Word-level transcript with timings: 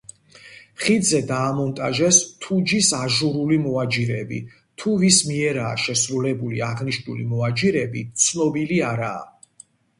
ხიდზე 0.83 1.19
დაამონტაჟეს 1.31 2.17
თუჯის 2.45 2.89
აჟურული 3.01 3.57
მოაჯირები, 3.67 4.39
თუ 4.81 4.89
ვის 5.05 5.19
მიერაა 5.29 5.77
შესრულებული 5.85 6.65
აღნიშნული 6.71 7.31
მოაჯირები, 7.35 8.07
ცნობილი 8.27 8.85
არაა. 8.93 9.25